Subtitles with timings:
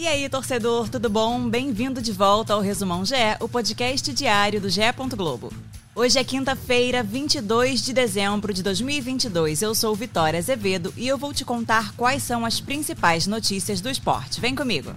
[0.00, 1.46] E aí, torcedor, tudo bom?
[1.46, 4.80] Bem-vindo de volta ao Resumão GE, o podcast diário do GE.
[5.14, 5.52] Globo.
[5.94, 9.60] Hoje é quinta-feira, 22 de dezembro de 2022.
[9.60, 13.90] Eu sou Vitória Azevedo e eu vou te contar quais são as principais notícias do
[13.90, 14.40] esporte.
[14.40, 14.94] Vem comigo!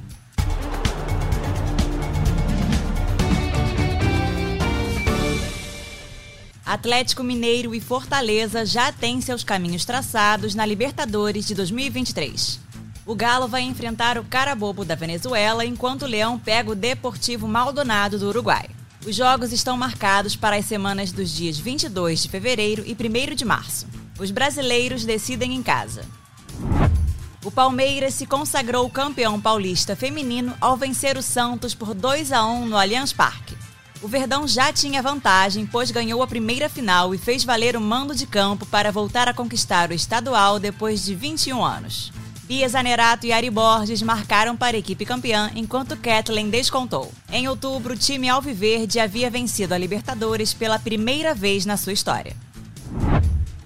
[6.65, 12.62] Atlético Mineiro e Fortaleza já têm seus caminhos traçados na Libertadores de 2023.
[13.05, 18.17] O Galo vai enfrentar o Carabobo da Venezuela, enquanto o Leão pega o Deportivo Maldonado
[18.17, 18.69] do Uruguai.
[19.05, 23.43] Os jogos estão marcados para as semanas dos dias 22 de fevereiro e 1 de
[23.43, 23.85] março.
[24.17, 26.05] Os brasileiros decidem em casa.
[27.43, 32.65] O Palmeiras se consagrou campeão paulista feminino ao vencer o Santos por 2 a 1
[32.67, 33.57] no Allianz Parque.
[34.01, 38.15] O Verdão já tinha vantagem, pois ganhou a primeira final e fez valer o mando
[38.15, 42.13] de campo para voltar a conquistar o estadual depois de 21 anos.
[42.45, 47.09] Bia Zanerato e Ari Borges marcaram para a equipe campeã, enquanto Kathleen descontou.
[47.31, 52.35] Em outubro, o time Alviverde havia vencido a Libertadores pela primeira vez na sua história.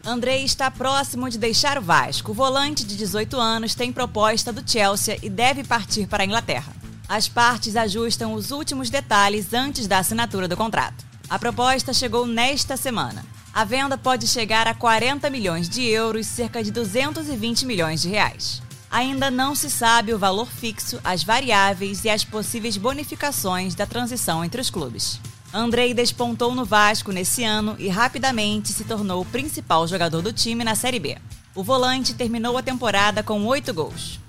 [0.05, 2.31] Andrei está próximo de deixar o Vasco.
[2.31, 6.71] O volante de 18 anos tem proposta do Chelsea e deve partir para a Inglaterra.
[7.09, 11.03] As partes ajustam os últimos detalhes antes da assinatura do contrato.
[11.27, 13.25] A proposta chegou nesta semana.
[13.51, 18.66] A venda pode chegar a 40 milhões de euros, cerca de 220 milhões de reais.
[18.89, 24.43] Ainda não se sabe o valor fixo, as variáveis e as possíveis bonificações da transição
[24.43, 25.19] entre os clubes.
[25.53, 30.63] Andrei despontou no Vasco nesse ano e rapidamente se tornou o principal jogador do time
[30.63, 31.17] na Série B.
[31.55, 34.19] O volante terminou a temporada com oito gols.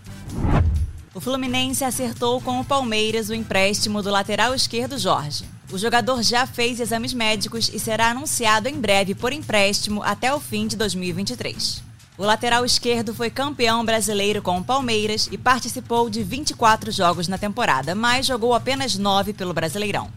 [1.15, 5.45] O Fluminense acertou com o Palmeiras o empréstimo do lateral esquerdo Jorge.
[5.71, 10.41] O jogador já fez exames médicos e será anunciado em breve por empréstimo até o
[10.41, 11.88] fim de 2023.
[12.19, 17.39] O lateral esquerdo foi campeão brasileiro com o Palmeiras e participou de 24 jogos na
[17.39, 20.11] temporada, mas jogou apenas 9 pelo Brasileirão.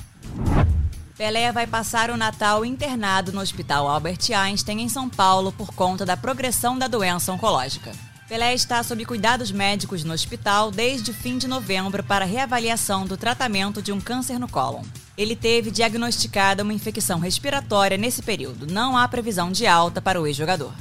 [1.15, 6.03] Pelé vai passar o Natal internado no Hospital Albert Einstein, em São Paulo, por conta
[6.03, 7.91] da progressão da doença oncológica.
[8.27, 13.79] Pelé está sob cuidados médicos no hospital desde fim de novembro para reavaliação do tratamento
[13.79, 14.81] de um câncer no cólon.
[15.15, 18.65] Ele teve diagnosticada uma infecção respiratória nesse período.
[18.65, 20.73] Não há previsão de alta para o ex-jogador.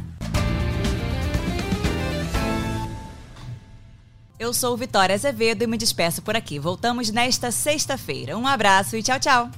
[4.40, 6.58] Eu sou Vitória Azevedo e me despeço por aqui.
[6.58, 8.38] Voltamos nesta sexta-feira.
[8.38, 9.50] Um abraço e tchau, tchau!